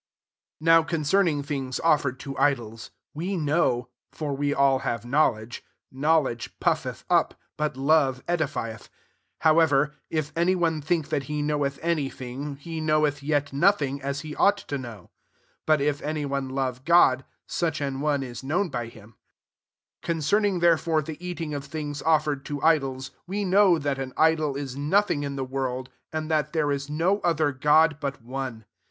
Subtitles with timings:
[0.57, 5.29] 1 NOW concern ing things offered to idols, we know (for we all have know
[5.33, 8.89] ledge: knowledge puffeth up, but love edifieth:
[9.43, 13.53] 2 Ihowever,'] if any one think that he know cth any thing, he knoweth yet
[13.53, 15.11] [nothing] as he ought to know:
[15.67, 19.09] 3 but if any one love God, such an one is known by him:)
[20.01, 24.57] 4 concerning therefore the eating of things offered to idols, we know that an id©l
[24.57, 28.65] ia nothing in the world, and that there ia no [pother'] God but one.